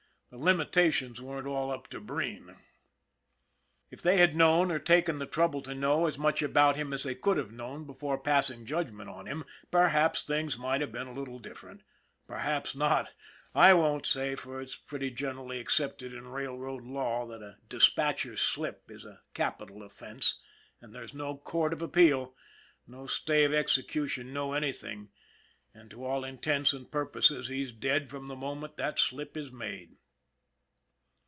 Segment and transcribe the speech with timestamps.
[0.31, 2.55] The limitations weren't all up to Breen.
[3.89, 7.03] If they had known, or taken the trouble to know, as much about him as
[7.03, 11.11] they could have known before passing judgment on him, perhaps things might have been a
[11.13, 11.81] little different;
[12.29, 13.09] perhaps not,
[13.53, 18.39] I won't say, for it's pretty generally accepted in railroad law that a dis patcher's
[18.39, 20.39] slip is a capital offense,
[20.79, 22.37] and there's no court of appeal,
[22.87, 25.09] no stay of execution, no anything,
[25.73, 29.97] and to all intents and purposes he's dead from the moment that slip is made.